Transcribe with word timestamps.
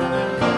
Amen. 0.00 0.57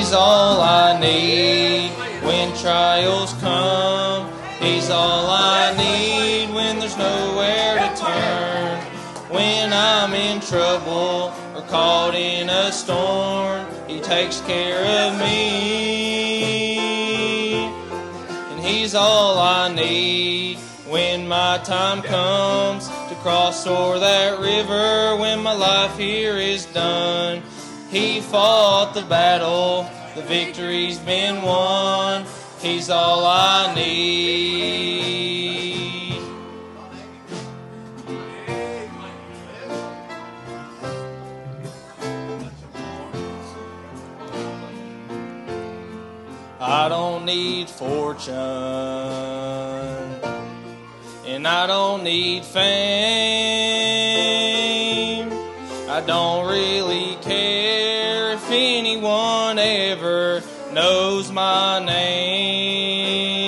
He's 0.00 0.14
all 0.14 0.62
I 0.62 0.98
need 0.98 1.90
when 2.24 2.56
trials 2.56 3.34
come. 3.34 4.32
He's 4.58 4.88
all 4.88 5.28
I 5.28 5.74
need 5.76 6.54
when 6.54 6.78
there's 6.78 6.96
nowhere 6.96 7.74
to 7.74 7.94
turn. 8.00 8.80
When 9.30 9.74
I'm 9.74 10.14
in 10.14 10.40
trouble 10.40 11.34
or 11.54 11.60
caught 11.68 12.14
in 12.14 12.48
a 12.48 12.72
storm, 12.72 13.66
He 13.86 14.00
takes 14.00 14.40
care 14.40 14.82
of 15.04 15.18
me. 15.20 16.46
And 18.50 18.58
He's 18.58 18.94
all 18.94 19.38
I 19.38 19.68
need 19.68 20.56
when 20.88 21.28
my 21.28 21.58
time 21.58 22.00
comes 22.00 22.88
to 22.88 23.14
cross 23.16 23.66
o'er 23.66 23.98
that 23.98 24.40
river 24.40 25.16
when 25.20 25.40
my 25.40 25.52
life 25.52 25.98
here 25.98 26.38
is 26.38 26.64
done. 26.64 27.42
He 27.90 28.20
fought 28.20 28.94
the 28.94 29.02
battle, 29.02 29.84
the 30.14 30.22
victory's 30.22 30.98
been 30.98 31.42
won. 31.42 32.24
He's 32.60 32.88
all 32.88 33.26
I 33.26 33.74
need. 33.74 34.30
I 46.60 46.88
don't 46.88 47.24
need 47.24 47.68
fortune, 47.68 48.36
and 51.26 51.48
I 51.48 51.66
don't 51.66 52.04
need 52.04 52.44
fame. 52.44 53.40
I 55.88 56.00
don't 56.06 56.46
really 56.46 57.16
care 57.20 57.69
anyone 58.60 59.58
ever 59.58 60.42
knows 60.72 61.32
my 61.32 61.84
name. 61.84 63.40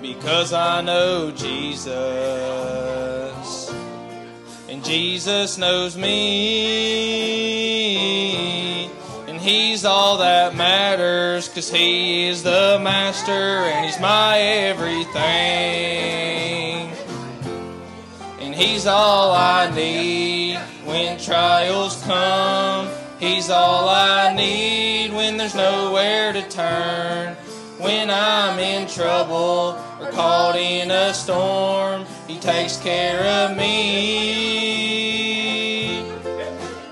Because 0.00 0.52
I 0.52 0.80
know 0.80 1.30
Jesus. 1.30 1.90
And 4.68 4.84
Jesus 4.84 5.58
knows 5.58 5.96
me. 5.96 6.60
And 9.28 9.40
he's 9.40 9.84
all 9.84 10.18
that 10.18 10.54
matters 10.54 11.48
cause 11.48 11.70
he 11.70 12.28
is 12.28 12.42
the 12.42 12.78
master 12.82 13.32
and 13.32 13.84
he's 13.84 13.98
my 14.00 14.38
everything. 14.38 15.20
And 18.38 18.54
he's 18.54 18.86
all 18.86 19.32
I 19.32 19.70
need 19.74 20.58
when 20.84 21.18
trials 21.18 22.02
come 22.02 22.59
He's 23.20 23.50
all 23.50 23.86
I 23.86 24.34
need 24.34 25.12
when 25.12 25.36
there's 25.36 25.54
nowhere 25.54 26.32
to 26.32 26.42
turn. 26.48 27.36
When 27.78 28.08
I'm 28.08 28.58
in 28.58 28.88
trouble 28.88 29.76
or 30.00 30.10
caught 30.10 30.56
in 30.56 30.90
a 30.90 31.12
storm, 31.12 32.06
He 32.26 32.38
takes 32.38 32.78
care 32.78 33.22
of 33.22 33.58
me. 33.58 33.70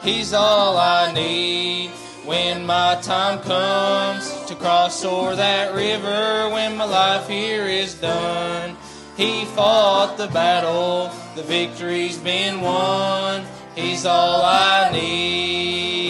He's 0.02 0.34
all 0.34 0.76
I 0.76 1.12
need 1.14 1.92
when 2.26 2.66
my 2.66 2.98
time 3.00 3.40
comes 3.40 4.30
to 4.44 4.54
cross 4.54 5.02
o'er 5.06 5.34
that 5.34 5.74
river 5.74 6.50
when 6.52 6.76
my 6.76 6.84
life 6.84 7.26
here 7.26 7.64
is 7.64 7.94
done. 7.94 8.76
He 9.16 9.46
fought 9.46 10.18
the 10.18 10.28
battle, 10.28 11.10
the 11.34 11.42
victory's 11.42 12.18
been 12.18 12.60
won. 12.60 13.46
He's 13.74 14.04
all 14.04 14.42
I 14.42 14.90
need. 14.92 16.07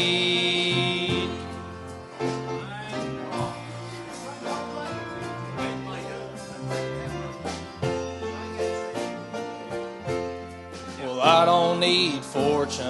I 11.20 11.44
don't 11.44 11.80
need 11.80 12.24
fortune, 12.24 12.86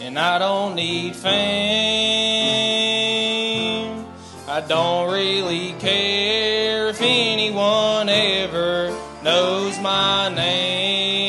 and 0.00 0.18
I 0.18 0.38
don't 0.38 0.74
need 0.74 1.14
fame. 1.16 1.34
I 4.46 4.60
don't 4.60 5.12
really 5.12 5.72
care 5.80 6.88
if 6.88 7.00
anyone 7.00 8.08
ever 8.08 8.90
knows 9.22 9.78
my 9.80 10.28
name 10.28 11.24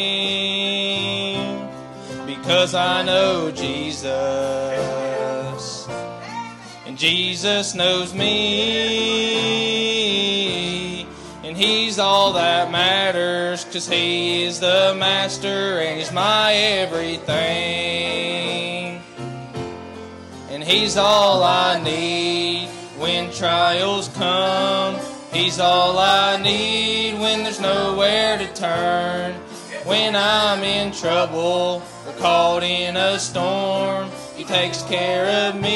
because 2.25 2.75
I 2.75 3.03
know 3.03 3.51
Jesus 3.51 4.05
and 6.85 6.97
Jesus 6.97 7.73
knows 7.73 8.13
me 8.13 9.04
he's 11.65 11.97
all 11.99 12.33
that 12.33 12.71
matters 12.71 13.63
cause 13.65 13.87
he 13.87 14.43
is 14.43 14.59
the 14.59 14.95
master 14.97 15.79
and 15.79 15.97
he's 15.99 16.11
my 16.11 16.53
everything 16.53 17.25
and 20.49 20.63
he's 20.63 20.95
all 20.97 21.43
I 21.43 21.81
need 21.81 22.69
when 22.97 23.31
trials 23.31 24.09
come 24.09 24.99
He's 25.35 25.59
all 25.59 25.99
I 25.99 26.41
need 26.41 27.19
when 27.19 27.43
there's 27.43 27.59
nowhere 27.59 28.37
to 28.37 28.47
turn. 28.53 29.33
When 29.83 30.15
I'm 30.15 30.63
in 30.63 30.93
trouble 30.93 31.83
or 32.07 32.13
caught 32.19 32.63
in 32.63 32.95
a 32.95 33.19
storm, 33.19 34.09
He 34.37 34.45
takes 34.45 34.81
care 34.83 35.49
of 35.49 35.59
me. 35.59 35.73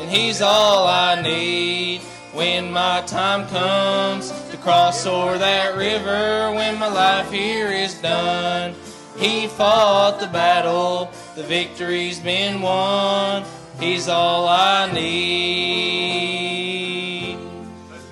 And 0.00 0.10
He's 0.10 0.42
all 0.42 0.88
I 0.88 1.22
need 1.22 2.00
when 2.40 2.72
my 2.72 3.02
time 3.02 3.46
comes 3.48 4.32
to 4.48 4.56
cross 4.56 5.06
o'er 5.06 5.36
that 5.36 5.76
river 5.76 6.50
when 6.54 6.78
my 6.78 6.88
life 6.88 7.30
here 7.30 7.68
is 7.68 7.92
done. 8.00 8.74
He 9.18 9.46
fought 9.46 10.20
the 10.20 10.26
battle, 10.26 11.10
the 11.36 11.42
victory's 11.42 12.18
been 12.18 12.62
won. 12.62 13.44
He's 13.78 14.08
all 14.08 14.48
I 14.48 14.90
need. 14.90 16.16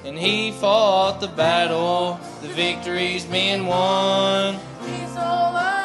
And 0.05 0.19
he 0.19 0.53
fought 0.53 1.23
the 1.23 1.29
battle, 1.29 2.21
the 2.43 2.49
victory's 2.49 3.25
been 3.25 3.65
won. 3.65 4.59
He's 4.85 5.17
all 5.17 5.57
I 5.57 5.78